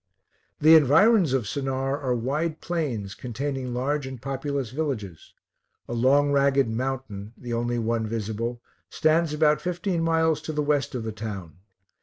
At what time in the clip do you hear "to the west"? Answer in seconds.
10.41-10.95